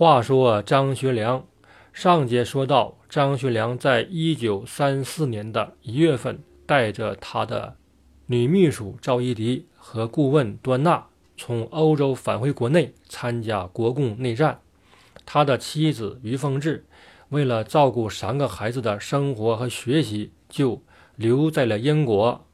[0.00, 1.46] 话说张学良，
[1.92, 7.76] 上节说到，张学良在一九三四年的一月份，带着他的
[8.24, 14.62] 女秘书赵一荻和顾问端纳从欧洲返回国内，参加国共内战。
[15.26, 16.86] 他的妻子于凤至
[17.28, 20.82] 为了照顾三个孩子的生活和学习，就
[21.16, 22.46] 留在了英国。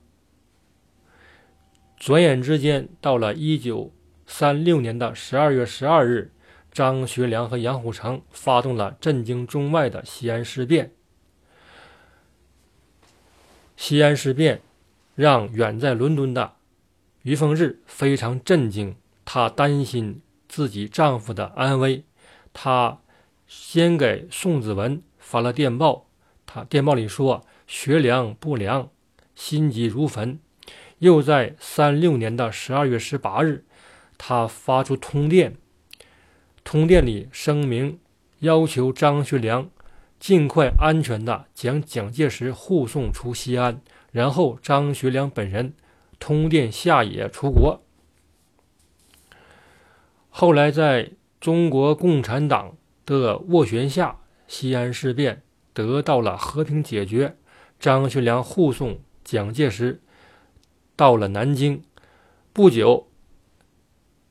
[1.97, 3.93] 转眼之间，到了一九
[4.27, 6.33] 三六年的十二月十二日。
[6.77, 10.93] 张学良和杨虎城发动了震惊中外的西安事变。
[13.79, 14.61] 西安事变
[15.15, 16.57] 让远在伦敦的
[17.23, 18.95] 于凤至非常震惊，
[19.25, 20.21] 她担心
[20.51, 22.05] 自己丈夫的安危。
[22.53, 22.99] 她
[23.47, 26.05] 先给宋子文发了电报，
[26.45, 28.91] 他电报里说：“学良不良，
[29.35, 30.39] 心急如焚。”
[31.01, 33.65] 又在三六年的十二月十八日，
[34.19, 35.57] 他发出通电。
[36.67, 38.01] 通电里声明，
[38.41, 39.71] 要求张学良
[40.19, 45.75] 尽快安全地将蒋介石护送出西安，然后张学良本人
[46.19, 47.81] 通电下野出国。
[50.29, 57.37] 后来，在中国共产党的斡旋下，西安事变得到了和平解决。
[57.79, 60.01] 张学良护送蒋介石
[60.97, 61.85] 到了南京，
[62.53, 63.07] 不久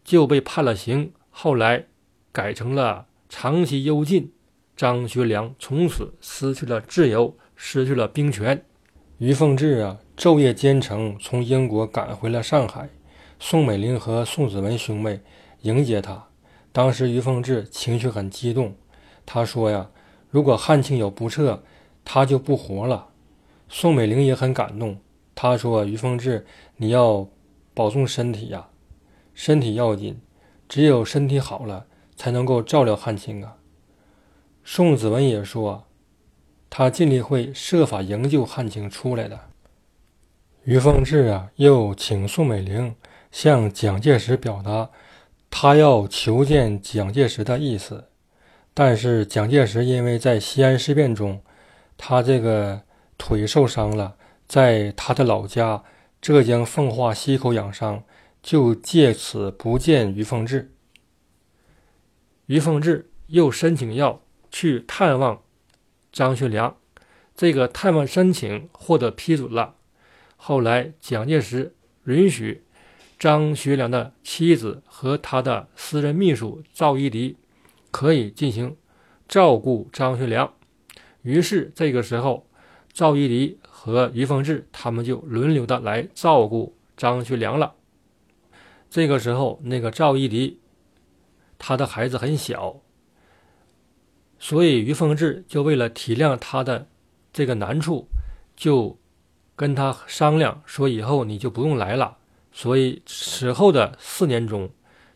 [0.03, 1.13] 就被判了刑。
[1.29, 1.87] 后来。
[2.35, 4.33] 改成了长期幽禁，
[4.75, 8.61] 张学良从此失去了自由，失去了兵权。
[9.19, 12.89] 于凤至啊，昼夜兼程从英国赶回了上海。
[13.39, 15.21] 宋美龄和宋子文兄妹
[15.61, 16.27] 迎接他。
[16.73, 18.75] 当时于凤至情绪很激动，
[19.25, 19.89] 他说呀
[20.29, 21.63] ：“如果汉卿有不测，
[22.03, 23.07] 他就不活了。”
[23.69, 24.99] 宋美龄也很感动，
[25.33, 27.29] 他说：“于凤至，你要
[27.73, 28.67] 保重身体呀，
[29.33, 30.19] 身体要紧，
[30.67, 31.85] 只有身体好了。”
[32.25, 33.57] 才能够照料汉卿啊。
[34.63, 35.85] 宋子文也说，
[36.71, 39.39] 他尽力会设法营救汉卿出来的。
[40.63, 42.95] 于凤至啊，又请宋美龄
[43.31, 44.89] 向蒋介石表达
[45.51, 48.05] 他要求见蒋介石的意思。
[48.73, 51.43] 但是蒋介石因为在西安事变中，
[51.95, 52.81] 他这个
[53.19, 54.15] 腿受伤了，
[54.47, 55.83] 在他的老家
[56.19, 58.03] 浙江奉化溪口养伤，
[58.41, 60.71] 就借此不见于凤至。
[62.47, 65.41] 于凤至又申请要去探望
[66.11, 66.77] 张学良，
[67.35, 69.75] 这个探望申请获得批准了。
[70.37, 71.73] 后来蒋介石
[72.03, 72.63] 允许
[73.17, 77.35] 张学良的妻子和他的私人秘书赵一荻
[77.89, 78.77] 可以进行
[79.27, 80.53] 照顾张学良。
[81.23, 82.47] 于是这个时候，
[82.93, 87.73] 赵一荻和于凤至他们就轮流的来照顾张学良了。
[88.89, 90.59] 这个时候，那个赵一荻。
[91.57, 92.81] 他的孩子很小，
[94.37, 96.87] 所以于凤至就为了体谅他的
[97.31, 98.07] 这个难处，
[98.55, 98.97] 就
[99.55, 102.17] 跟他商量说：“以后你就不用来了。”
[102.51, 104.69] 所以此后的四年中，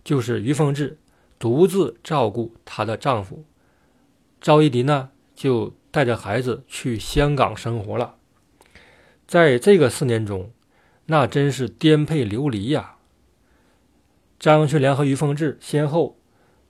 [0.04, 0.98] 就是于凤至
[1.38, 3.44] 独自照顾她的丈夫
[4.42, 8.16] 赵一荻呢，就带着孩子去香港生活了。
[9.28, 10.52] 在这个四年中，
[11.06, 12.96] 那真是颠沛流离呀。
[14.40, 16.19] 张学良和于凤至先后。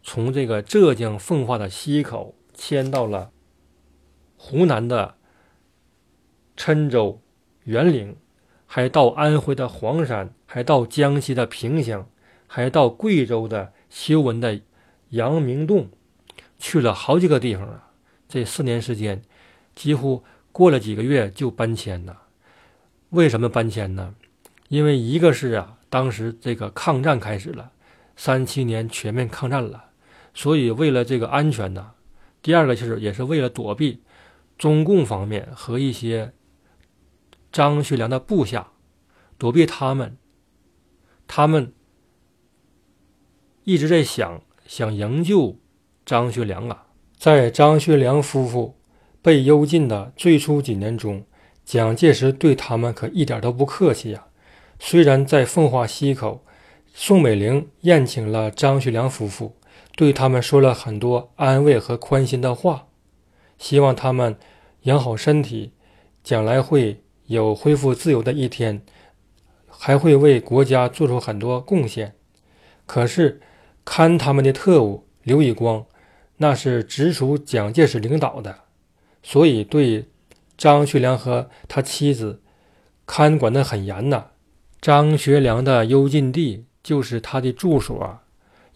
[0.02, 3.32] 从这个浙江奉化的溪口迁到了
[4.38, 5.16] 湖南的
[6.56, 7.22] 郴州、
[7.66, 8.16] 沅陵，
[8.66, 12.10] 还到安徽的黄山，还到江西的萍乡，
[12.48, 14.62] 还到贵州的修文的
[15.10, 15.90] 阳明洞，
[16.58, 17.92] 去了好几个地方啊！
[18.28, 19.22] 这四年时间，
[19.76, 22.24] 几乎过了几个月就搬迁了。
[23.10, 24.16] 为什么搬迁呢？
[24.68, 27.72] 因为一个是啊，当时这个抗战开始了，
[28.16, 29.89] 三七年全面抗战了。
[30.42, 31.92] 所以，为了这个安全呢，
[32.42, 34.02] 第二个就是也是为了躲避
[34.58, 36.32] 中共方面和一些
[37.52, 38.72] 张学良的部下，
[39.38, 40.16] 躲避他们，
[41.28, 41.74] 他们
[43.66, 45.60] 一直在想想营救
[46.06, 46.86] 张学良啊。
[47.18, 48.80] 在张学良夫妇
[49.22, 51.26] 被幽禁的最初几年中，
[51.66, 54.28] 蒋介石对他们可一点都不客气呀。
[54.80, 56.46] 虽然在奉化溪口，
[56.94, 59.59] 宋美龄宴请了张学良夫妇。
[59.96, 62.88] 对他们说了很多安慰和宽心的话，
[63.58, 64.38] 希望他们
[64.84, 65.74] 养好身体，
[66.24, 68.82] 将来会有恢复自由的一天，
[69.68, 72.16] 还会为国家做出很多贡献。
[72.86, 73.42] 可是，
[73.84, 75.86] 看他们的特务刘以光，
[76.38, 78.60] 那是直属蒋介石领导的，
[79.22, 80.08] 所以对
[80.58, 82.42] 张学良和他妻子
[83.06, 84.28] 看管得很严呐。
[84.80, 88.20] 张学良的幽禁地就是他的住所。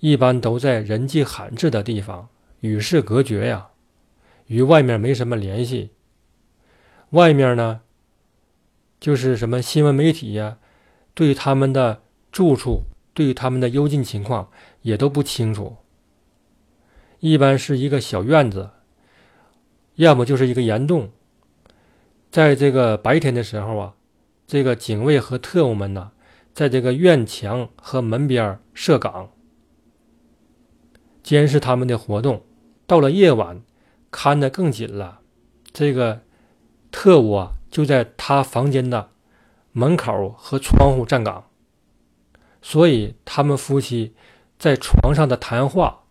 [0.04, 2.28] 一般都在人迹罕至的地方，
[2.60, 3.70] 与世隔绝呀，
[4.48, 5.92] 与外面没什么联系。
[7.12, 7.80] 外面呢，
[9.00, 10.58] 就是什么新闻媒体呀，
[11.14, 12.02] 对他们的
[12.34, 12.84] 住处、
[13.14, 14.52] 对他们的幽禁情况
[14.82, 15.78] 也都不清楚。
[17.22, 18.72] 一般是一个小院子，
[19.96, 21.12] 要么就是一个岩洞。
[22.30, 23.94] 在这个白天的时候啊，
[24.46, 26.12] 这个警卫和特务们呢，
[26.54, 29.32] 在这个院墙和门边设岗，
[31.24, 32.44] 监视他们的活动。
[32.86, 33.64] 到了夜晚，
[34.12, 35.22] 看得更紧了。
[35.72, 36.22] 这个
[36.92, 39.10] 特务啊，就在他房间的
[39.72, 41.46] 门口和窗户站岗，
[42.62, 44.14] 所以他们夫妻
[44.60, 46.04] 在床上的谈话，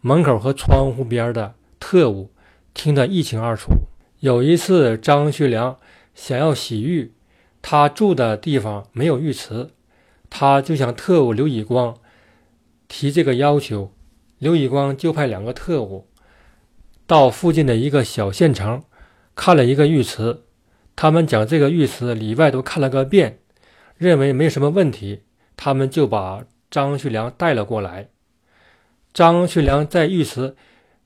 [0.00, 2.30] 门口和窗户边的特务
[2.72, 3.72] 听得一清二楚。
[4.20, 5.76] 有一次，张学良
[6.14, 7.12] 想要洗浴，
[7.60, 9.70] 他住的地方没有浴池，
[10.30, 11.98] 他就向特务刘以光
[12.88, 13.92] 提这个要求。
[14.38, 16.08] 刘以光就派两个特务
[17.06, 18.82] 到附近的一个小县城
[19.34, 20.42] 看了一个浴池，
[20.94, 23.38] 他们将这个浴池里外都看了个遍，
[23.96, 25.22] 认为没什么问题，
[25.56, 28.08] 他们就把张学良带了过来。
[29.14, 30.54] 张学良在浴池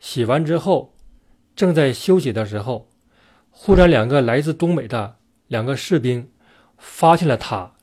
[0.00, 0.94] 洗完之后，
[1.54, 2.88] 正在休息的时候，
[3.50, 6.30] 忽然两个来自东北的两个士兵
[6.78, 7.74] 发现了他，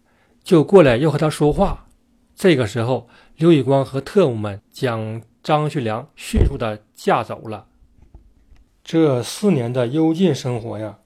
[0.43, 1.87] 就过来要和他说话。
[2.35, 3.07] 这个时候，
[3.37, 5.21] 刘以光和特务们将。
[5.47, 7.67] 张学良迅速的架走了。
[8.83, 10.97] 这四年的幽禁生活呀，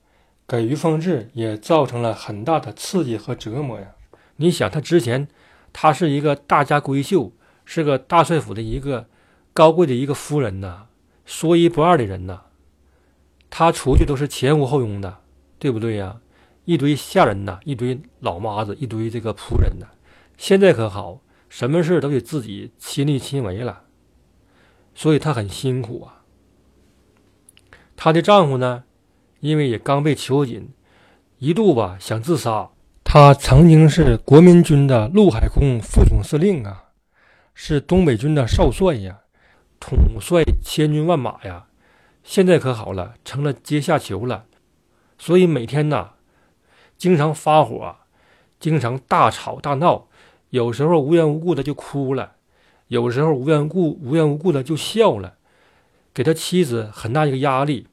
[0.47, 3.91] 给于凤至也造成了很大的刺激和折磨呀。
[4.37, 5.27] 你想，他之前
[5.71, 7.33] 他是一个大家闺秀，
[7.65, 9.05] 是个大帅府的一个
[9.53, 10.87] 高贵的一个夫人呐，
[11.23, 12.45] 说一不二的人呐。
[13.51, 15.19] 他出去都是前呼后拥的，
[15.59, 16.19] 对不对呀？
[16.65, 19.85] 一堆下人呐，一堆老妈子，一堆这个仆人呐。
[20.35, 23.83] 现在可好，什么事都得自己亲力亲为了。
[24.93, 26.23] 所以她很辛苦啊。
[27.95, 28.83] 她的丈夫呢，
[29.39, 30.69] 因为也刚被囚禁，
[31.37, 32.69] 一度吧想自杀。
[33.03, 36.85] 他曾经是国民军的陆海空副总司令啊，
[37.53, 39.21] 是东北军的少帅呀，
[39.81, 41.67] 统帅千军万马呀。
[42.23, 44.45] 现在可好了，成了阶下囚了。
[45.17, 46.11] 所以每天呢，
[46.97, 47.97] 经常发火，
[48.59, 50.07] 经常大吵大闹，
[50.51, 52.35] 有时候无缘无故的就哭了。
[52.91, 55.35] 有时候无缘故、无缘无故的就笑了，
[56.13, 57.87] 给他妻子很大一个压力。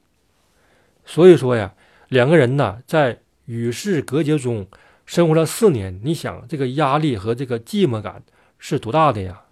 [1.06, 1.72] 所以说呀，
[2.08, 4.66] 两个人呢在与世隔绝中
[5.06, 8.24] 生活了四年，你想这个压力和这个寂寞感
[8.58, 9.42] 是多大的呀？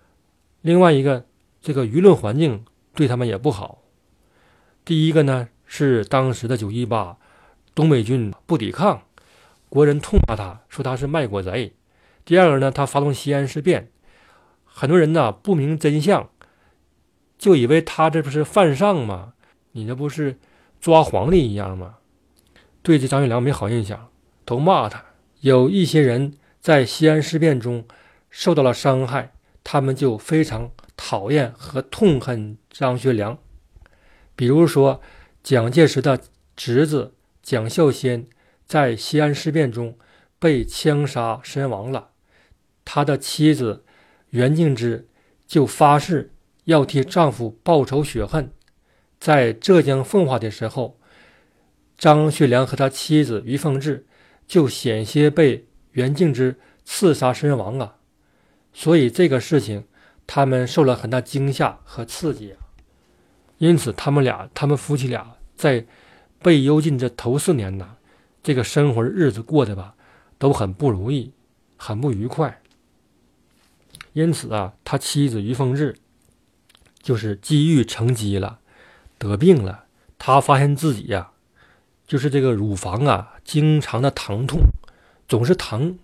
[0.63, 1.25] 另外一个，
[1.63, 3.83] 这个舆论环境对他们也不好。
[4.85, 7.19] 第一个呢是当时的九一八，
[7.73, 9.03] 东北军不抵抗，
[9.69, 11.73] 国人痛骂他说他是卖国贼。
[12.25, 13.93] 第二个呢，他发动西安事变。
[14.79, 16.29] 很多人呢不明真相，
[17.39, 19.33] 就以为他这不是犯上吗？
[19.73, 20.39] 你这不是
[20.79, 21.95] 抓皇帝一样吗？
[22.83, 24.11] 对这张学良没好印象，
[24.45, 25.03] 都骂他。
[25.41, 27.87] 有一些人在西安事变中
[28.29, 29.33] 受到了伤害，
[29.65, 33.39] 他们就非常讨厌和痛恨张学良。
[34.35, 35.01] 比如说，
[35.43, 36.21] 蒋介石的
[36.55, 38.27] 侄子蒋孝先
[38.67, 39.97] 在西安事变中
[40.39, 42.11] 被枪杀身亡了，
[42.85, 43.85] 他的妻子。
[44.37, 45.09] 袁敬之
[45.47, 46.31] 就发誓
[46.65, 48.51] 要替丈夫报仇雪恨，
[49.19, 50.99] 在浙江奉化的时候，
[51.97, 54.05] 张学良和他妻子于凤至
[54.47, 57.97] 就险些被袁敬之刺杀身亡啊！
[58.75, 59.87] 所以这个事情
[60.27, 62.59] 他们受了很大惊吓和刺激啊！
[63.57, 65.87] 因此他们俩，他们夫妻俩在
[66.43, 67.97] 被幽禁这头四年呢，
[68.43, 69.95] 这个生活日子过得吧
[70.37, 71.33] 都很不如意，
[71.79, 72.61] 很不愉快。
[74.17, 75.95] 因此啊，他妻子于凤至
[77.03, 78.61] 就是积郁成疾了，
[79.19, 79.85] 得病了。
[80.17, 81.33] 他发现自己呀，
[82.07, 84.71] 就是这个乳房啊，经常的疼痛，
[85.29, 85.99] 总是疼，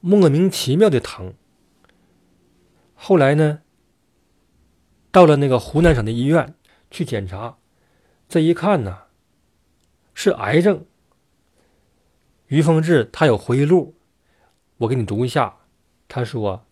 [0.00, 1.32] 莫名其妙的疼。
[2.94, 3.62] 后来呢，
[5.10, 6.54] 到了那个湖南省的医院
[6.90, 7.56] 去检查，
[8.28, 9.04] 这一看呢，
[10.12, 10.84] 是癌症。
[12.48, 13.94] 于凤至他有回忆录，
[14.76, 15.56] 我给你读一下，
[16.06, 16.66] 他说。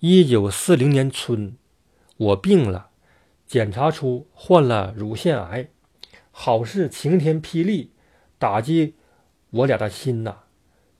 [0.00, 1.56] 一九四零年春，
[2.18, 2.90] 我病了，
[3.46, 5.68] 检查出患了乳腺癌，
[6.30, 7.92] 好似晴天霹雳，
[8.38, 8.94] 打击
[9.48, 10.40] 我俩的心呐。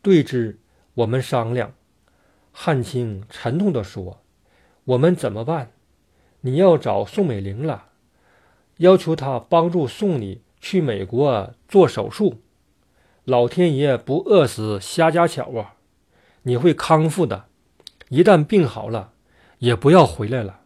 [0.01, 0.59] 对之，
[0.95, 1.75] 我们商量。
[2.53, 4.23] 汉卿沉痛地说
[4.85, 5.73] ：“我们怎么办？
[6.41, 7.89] 你要找宋美龄了，
[8.79, 12.41] 要求她帮助送你去美国做手术。
[13.25, 15.75] 老天爷不饿死瞎家巧啊，
[16.45, 17.49] 你会康复的。”
[18.09, 19.13] 一旦病好了，
[19.59, 20.61] 也不要回来了。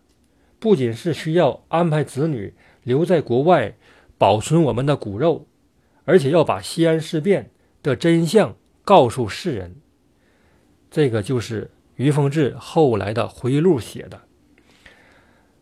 [0.59, 3.77] 不仅是需要安排子女留在国外
[4.19, 5.47] 保存我们的骨肉，
[6.05, 7.51] 而且要把西安事变
[7.83, 9.77] 的真相告诉世人。
[10.91, 14.21] 这个就是于凤至后来的回忆录写的。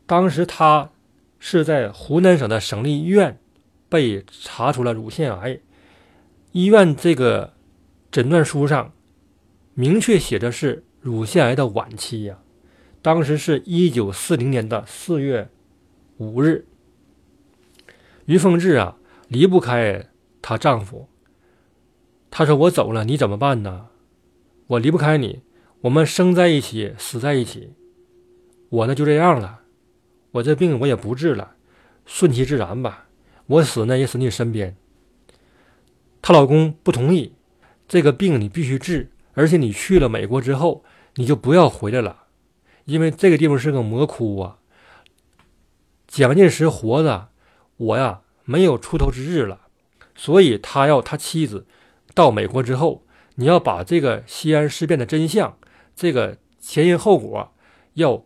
[0.07, 0.91] 当时他
[1.39, 3.39] 是在湖南省的省立医院
[3.89, 5.61] 被查出了乳腺癌，
[6.51, 7.53] 医院这个
[8.11, 8.93] 诊断书上
[9.75, 12.39] 明确写着是乳腺癌的晚期呀。
[13.01, 15.49] 当时是一九四零年的四月
[16.17, 16.67] 五日，
[18.27, 18.97] 于凤至啊
[19.29, 20.09] 离不开
[20.43, 21.09] 她丈夫。
[22.31, 23.87] 她说：“我走了，你怎么办呢？
[24.67, 25.43] 我离不开你，
[25.83, 27.73] 我们生在一起，死在一起。
[28.69, 29.63] 我呢就这样了。”
[30.33, 31.57] 我这病我也不治了，
[32.05, 33.09] 顺其自然吧。
[33.47, 34.77] 我死呢也死你身边。
[36.21, 37.33] 她老公不同意，
[37.89, 40.83] 这个病你必须治，而且你去了美国之后，
[41.15, 42.25] 你就不要回来了，
[42.87, 44.59] 因为这个地方是个魔窟啊。
[46.09, 47.29] 蒋介石活着，
[47.77, 49.69] 我呀没有出头之日了，
[50.17, 51.69] 所以他要他妻子
[52.15, 55.57] 到美国之后，你要把这个西安事变的真相，
[55.95, 57.55] 这个前因后果
[57.95, 58.25] 要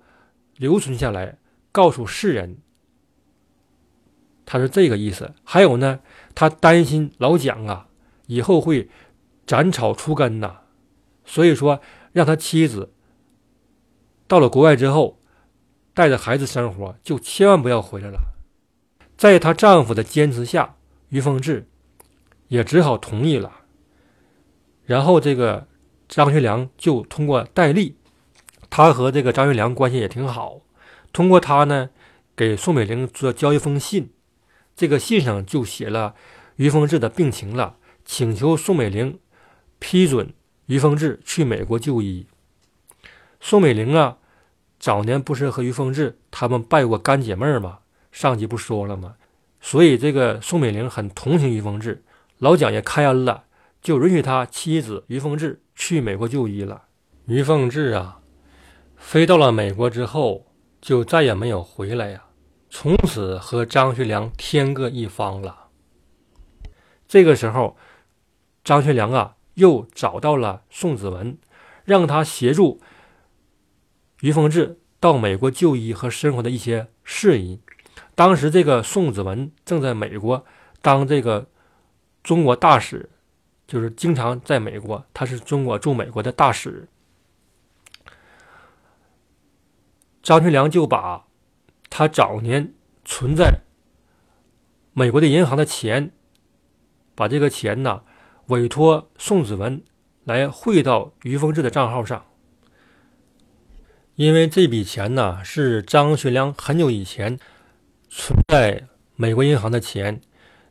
[0.57, 1.37] 留存下来。
[1.71, 2.57] 告诉世人，
[4.47, 5.35] 他是这个意思。
[5.45, 6.01] 还有呢，
[6.35, 7.89] 他担心老蒋啊
[8.29, 8.89] 以后会
[9.47, 10.62] 斩草除根呐，
[11.25, 11.81] 所以说
[12.13, 12.93] 让他妻子
[14.27, 15.21] 到了国外之后，
[15.95, 18.19] 带着孩子生活，就千万不要回来了。
[19.17, 20.77] 在她丈夫的坚持下，
[21.11, 21.69] 于凤至
[22.49, 23.61] 也只好同意了。
[24.85, 25.69] 然后这个
[26.09, 27.97] 张学良就通过戴笠，
[28.69, 30.63] 他和这个张学良关系也挺好。
[31.13, 31.91] 通过他呢，
[32.35, 34.11] 给宋美龄做交一封信，
[34.75, 36.15] 这个信上就写了
[36.57, 39.21] 于凤至的病情了，请求宋美龄
[39.79, 40.33] 批准
[40.67, 42.27] 于凤至去美国就医。
[43.41, 44.19] 宋美龄啊，
[44.79, 47.81] 早年不是和于凤至他们拜过干姐妹吗？
[48.11, 49.17] 上集不说了吗？
[49.61, 52.03] 所以这个宋美龄很同情于凤至，
[52.39, 53.45] 老蒋也开恩了，
[53.81, 56.85] 就允许他妻子于凤至去美国就医了。
[57.27, 58.21] 于凤至啊，
[58.97, 60.47] 飞到了美国之后。
[60.83, 62.25] 就再也没有回来呀，
[62.69, 65.69] 从此和张学良天各一方了。
[67.07, 67.77] 这个时候，
[68.65, 71.37] 张学良啊又找到了宋子文，
[71.85, 72.81] 让他协助
[74.21, 77.61] 于凤至到美国就医和生活的一些事宜。
[78.15, 80.45] 当时这个宋子文正在美国
[80.81, 81.49] 当这个
[82.23, 83.11] 中国大使，
[83.67, 86.89] 就是经常在美国，他是中国驻美国的大使。
[90.23, 91.27] 张学良就把
[91.91, 92.73] 他早年
[93.05, 93.63] 存在
[94.93, 96.13] 美国的银行的钱，
[97.15, 98.05] 把这个钱呢
[98.47, 99.83] 委托宋子文
[100.25, 102.25] 来汇到于凤至的账号上。
[104.15, 107.39] 因为这笔钱呢是张学良很久以前
[108.11, 108.85] 存在
[109.17, 110.21] 美国银行的钱，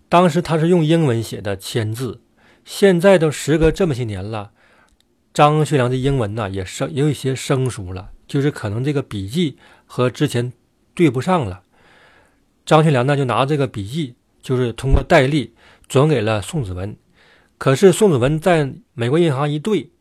[0.07, 2.21] 当时他是用英文写的签字，
[2.63, 4.51] 现在都时隔这么些年了，
[5.33, 8.11] 张学良的英文呢也生也有一些生疏了。
[8.27, 10.53] 就是可能这个笔记和之前
[10.93, 11.63] 对不上了，
[12.63, 15.53] 张学良呢就拿这个笔记，就是通过戴笠
[15.87, 16.95] 转给了宋子文。
[17.62, 19.91] 可是宋子文在美国银行一对，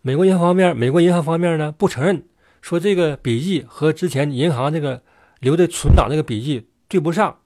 [0.00, 2.22] 美国银行方面，美国银行方面呢不承认，
[2.62, 5.02] 说这个笔记和之前银行这个
[5.40, 7.40] 留的存档这个笔记对不上，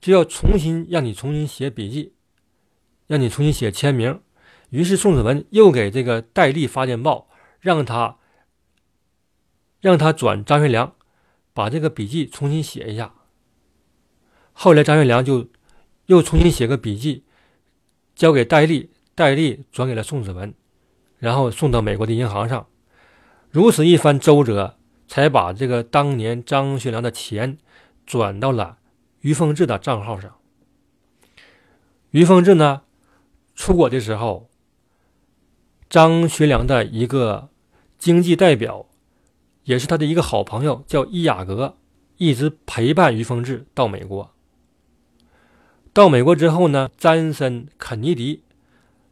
[0.00, 2.12] 就要重新让你重新写笔记，
[3.08, 4.20] 让你重新写签名。
[4.70, 8.18] 于是宋子文又给这个戴笠发电报，让他。
[9.80, 10.94] 让他转张学良，
[11.52, 13.14] 把这个笔记重新写一下。
[14.52, 15.48] 后来张学良就
[16.06, 17.24] 又重新写个笔记，
[18.14, 20.54] 交给戴笠，戴笠转给了宋子文，
[21.18, 22.68] 然后送到美国的银行上。
[23.50, 24.76] 如此一番周折，
[25.08, 27.58] 才把这个当年张学良的钱
[28.06, 28.78] 转到了
[29.22, 30.36] 于凤至的账号上。
[32.12, 32.82] 于凤至呢，
[33.56, 34.48] 出国的时候，
[35.90, 37.48] 张学良的一个
[37.98, 38.86] 经济代表。
[39.64, 41.76] 也是他的一个好朋友，叫伊雅格，
[42.16, 44.32] 一直陪伴于凤至到美国。
[45.92, 48.44] 到美国之后呢，詹森·肯尼迪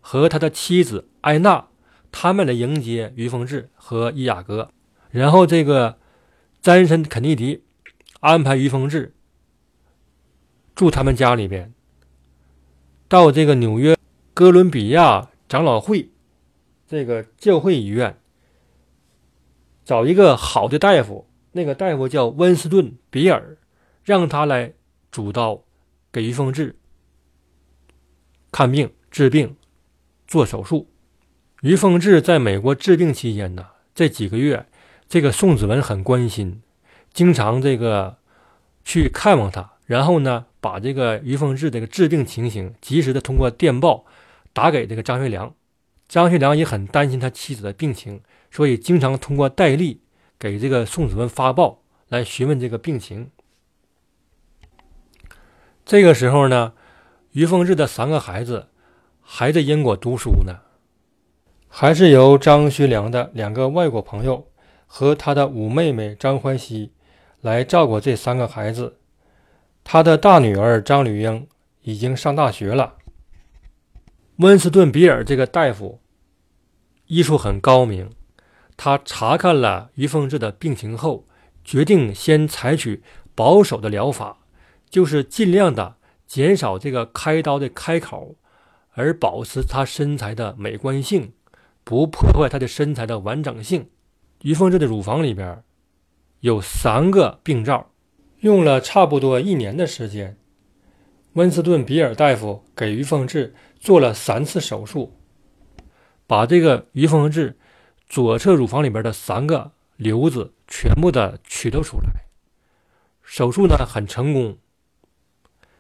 [0.09, 1.67] 和他的妻子艾娜，
[2.13, 4.71] 他们来迎接于凤至和伊雅格。
[5.11, 5.99] 然后这个
[6.63, 7.65] 詹森·肯尼迪
[8.21, 9.17] 安排于凤至
[10.77, 11.75] 住他们家里边，
[13.09, 13.97] 到这个纽约
[14.33, 16.13] 哥伦比亚长老会
[16.87, 18.17] 这个教会医院。
[19.85, 23.57] 找一个好的大夫，那个大夫叫温斯顿·比尔，
[24.05, 24.73] 让他来
[25.11, 25.65] 主刀
[26.13, 26.77] 给于凤至
[28.53, 29.57] 看病、治病、
[30.26, 30.88] 做手术。
[31.62, 34.66] 于凤至在美国治病期间呢，这几个月，
[35.09, 36.61] 这个宋子文很关心，
[37.12, 38.18] 经常这个
[38.85, 44.04] 去看望他，然后呢，把这个于凤至这个治病情形及时的通过电报
[44.52, 45.54] 打给这个张学良。
[46.09, 50.02] 张学良也很担心他妻子的病情，所以经常通过戴笠
[50.38, 53.30] 给这个宋子文发报来询问这个病情。
[55.85, 56.75] 这个时候呢，
[57.33, 58.68] 于凤至的三个孩子
[59.28, 60.61] 还在英国读书呢，
[61.68, 64.47] 还是由张学良的两个外国朋友
[64.87, 66.92] 和他的五妹妹张怀熙。
[67.42, 68.97] 来照顾这三个孩子。
[69.85, 71.47] 他的大女儿张吕英
[71.83, 72.95] 已经上大学了。
[74.38, 76.00] 温斯顿·比尔这个大夫
[77.06, 78.11] 医术很高明，
[78.76, 81.25] 他查看了于凤至的病情后，
[81.64, 83.04] 决定先采取
[83.37, 84.38] 保守的疗法，
[84.90, 88.35] 就是尽量的减少这个开刀的开口，
[88.97, 91.33] 而保持他身材的美观性，
[91.85, 93.88] 不破坏他的身材的完整性。
[94.43, 95.62] 于凤至的乳房里边。
[96.41, 97.91] 有三个病灶，
[98.41, 100.37] 用了差不多一年的时间。
[101.33, 105.17] 温斯顿·比尔大夫给于凤至做了三次手术，
[106.26, 107.59] 把这个于凤至
[108.07, 112.26] 左侧乳房里边的三个瘤子全部的取了出来。
[113.23, 114.59] 手术呢很成功。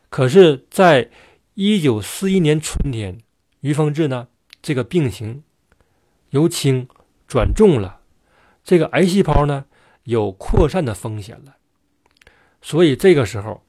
[0.08, 1.10] 可是，在
[1.58, 3.18] 一九四一年春天，
[3.60, 4.28] 于凤至呢
[4.60, 5.42] 这个病情
[6.30, 6.86] 由轻
[7.26, 8.00] 转重了，
[8.62, 9.66] 这个癌细胞呢。
[10.04, 11.56] 有扩散的风险了，
[12.62, 13.64] 所以这个时候，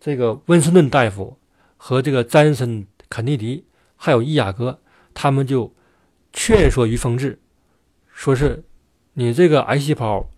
[0.00, 1.38] 这个温斯顿大夫
[1.76, 4.80] 和这个詹森、肯尼迪还有伊雅哥，
[5.14, 5.72] 他们就
[6.32, 7.38] 劝说于凤至，
[8.12, 8.64] 说是
[9.12, 10.28] 你这个癌细胞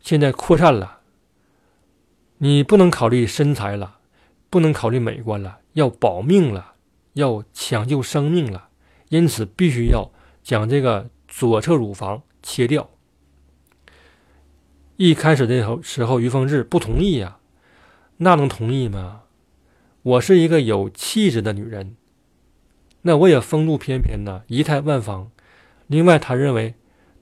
[0.00, 1.00] 现在扩散了，
[2.36, 3.99] 你不能考虑身材了，
[4.50, 6.74] 不能考虑美观了，要保命了，
[7.14, 8.68] 要抢救生命了，
[9.08, 10.10] 因此必须要
[10.42, 12.90] 将这个左侧乳房切掉。
[14.96, 17.38] 一开始的时候，时候于凤至不同意呀，
[18.18, 19.22] 那能同意吗？
[20.02, 21.96] 我是一个有气质的女人，
[23.02, 25.30] 那我也风度翩翩呢，仪态万方。
[25.86, 26.74] 另外，她认为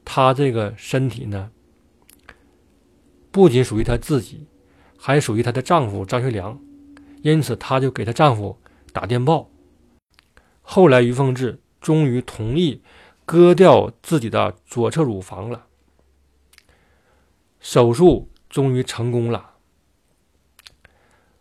[0.04, 1.50] 她这个身体呢，
[3.30, 4.46] 不仅属于她自己，
[4.98, 6.60] 还属于她的丈夫张学良，
[7.22, 8.58] 因此她就给她丈夫
[8.92, 9.50] 打电报。
[10.62, 12.82] 后来，于凤至终于同意
[13.24, 15.66] 割掉自己的左侧乳房了。
[17.60, 19.54] 手术终于成功了。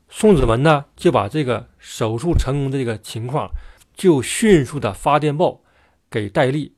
[0.10, 3.52] 宋子文呢，就把这个手术成功的这个情况，
[3.94, 5.62] 就迅速的发电报
[6.10, 6.76] 给戴笠。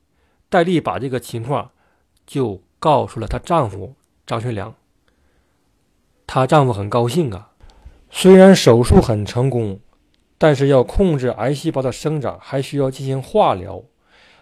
[0.48, 1.70] 戴笠把这个情况
[2.26, 3.94] 就告诉了她丈夫
[4.26, 4.74] 张学良。
[6.26, 7.49] 她丈夫很高兴啊。
[8.10, 9.80] 虽然手术很成功，
[10.36, 13.82] 但是要控制癌细胞的生长，还需要进行化疗。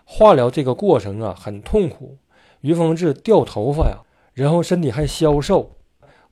[0.04, 2.18] 化疗这个过程啊，很痛苦。
[2.62, 3.98] 于凤至掉头发呀。
[4.33, 5.76] 然后身体还消瘦，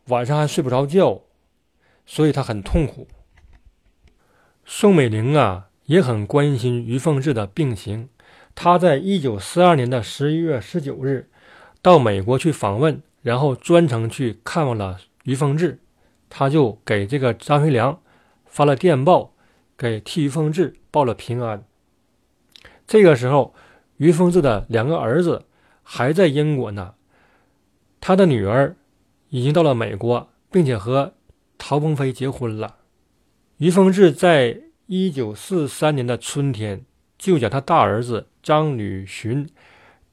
[0.07, 1.23] 晚上还睡不着觉，
[2.07, 3.09] 所以他很痛苦。
[4.65, 8.09] 宋美龄啊也很关心于凤至的病情，
[8.55, 11.29] 她在一九四二年的十一月十九日
[11.83, 15.81] 到美国去访问，然后专程去看望了于凤至，
[16.29, 18.01] 他就给这个张学良
[18.45, 19.33] 发了电报，
[19.77, 21.65] 给替于凤至报了平安。
[22.87, 23.55] 这个时候，
[23.97, 25.45] 于凤至的两个儿子
[25.83, 26.95] 还在英国呢。
[28.01, 28.77] 他的女儿
[29.31, 31.15] 已经到了美国，并且和
[31.59, 32.77] 陶鹏飞结婚了。
[33.59, 36.85] 于凤至在一九四三年的春天
[37.19, 39.49] 就将他大儿子张履寻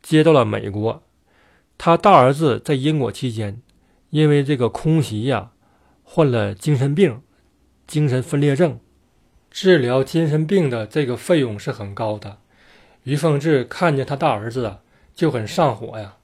[0.01, 1.03] 接到了美国。
[1.77, 3.61] 他大儿子在英国期间，
[4.09, 5.51] 因为这个空袭呀，
[6.15, 7.23] 患了精神病、
[7.87, 8.79] 精神分裂症。
[9.49, 12.37] 治疗精神病的这个费用是很高的。
[13.01, 14.81] 于凤至看见他大儿子啊，
[15.15, 16.17] 就很上火呀。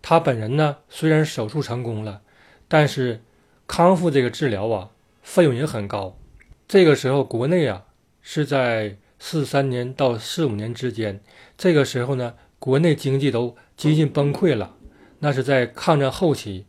[0.00, 2.22] 他本人呢，虽然手术成功了，
[2.68, 3.20] 但是
[3.66, 4.88] 康复这个治疗啊，
[5.20, 6.18] 费用也很高。
[6.66, 7.84] 这个时候，国内啊
[8.22, 11.20] 是在四三年到四五年之间，
[11.58, 14.76] 这个时候呢，国内经济都接近崩溃了。
[15.18, 16.64] 那是在抗战后期，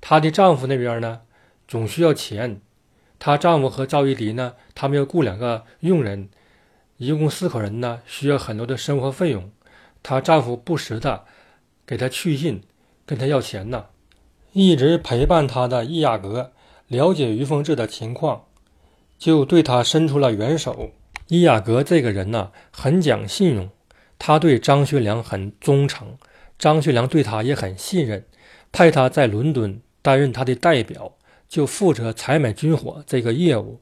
[0.00, 1.20] 她的丈夫那边呢，
[1.68, 2.60] 总需要钱。
[3.20, 6.28] 她丈夫和赵一荻呢，他们要雇两个佣人，
[6.96, 9.50] 一共四口人呢，需要很多的生活费用。
[10.02, 11.26] 她丈夫不时的
[11.86, 12.62] 给她去信。
[13.04, 13.86] 跟她要钱呢，
[14.52, 16.52] 一直陪伴她的易亚格
[16.88, 18.44] 了解于凤至的情况，
[19.18, 20.90] 就对她伸出了援手。
[21.28, 23.70] 易亚格这个人呢，很讲信用，
[24.18, 26.18] 他对张学良很忠诚，
[26.58, 28.26] 张学良对他也很信任，
[28.72, 31.12] 派他在伦敦担任他的代表，
[31.48, 33.80] 就负责采买军火这个业务。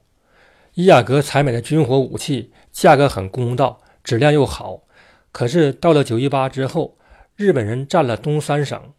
[0.74, 4.82] 伊雅格采买的军火武器价格很公道，质量又好，
[5.32, 6.98] 可是到了九一八之后，
[7.34, 8.92] 日本人占了东三省。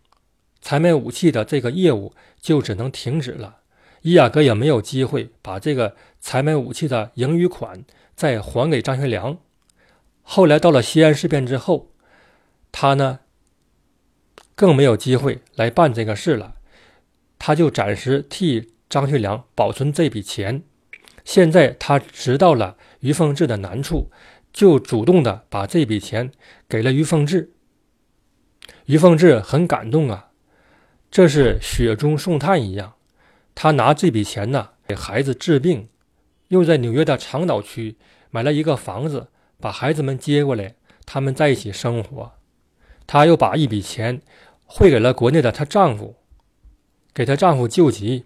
[0.59, 3.57] 采买武器的这个业务就只能停止了，
[4.01, 9.37] 伊雅格也没有机会把这个采买武器的盈余款再还给张学良。
[10.23, 11.91] 后来到了西安事变之后，
[12.71, 13.19] 他呢
[14.55, 16.55] 更没有机会来办这个事了，
[17.39, 20.63] 他就暂时替张学良保存这笔钱。
[21.23, 24.09] 现在他知道了于凤至的难处，
[24.53, 26.31] 就主动的把这笔钱
[26.69, 27.51] 给了于凤至。
[28.85, 30.29] 于凤至很感动啊，
[31.11, 32.93] 这是雪中送炭一样。
[33.53, 35.89] 他拿这笔钱呢给孩子治病，
[36.47, 37.97] 又在纽约的长岛区
[38.29, 39.27] 买了一个房子，
[39.59, 42.31] 把孩子们接过来，他们在一起生活。
[43.05, 44.21] 他又把一笔钱
[44.65, 46.15] 汇给了国内的她丈夫，
[47.17, 48.25] 给她丈夫救急。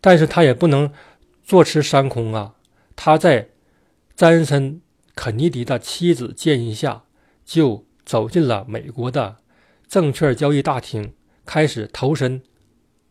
[0.00, 0.92] 但是她也不能
[1.42, 2.54] 坐吃山空啊！
[2.94, 3.48] 她在
[4.14, 4.74] 詹森·
[5.16, 7.02] 肯尼迪的妻子建议下，
[7.44, 7.84] 就。
[8.06, 9.38] 走进了美国的
[9.88, 11.12] 证券交易大厅，
[11.44, 12.40] 开始投身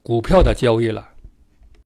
[0.01, 1.14] 股票的交易了。